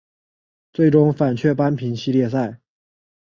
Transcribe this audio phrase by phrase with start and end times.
[0.73, 2.59] 最终红雀扳平系列赛。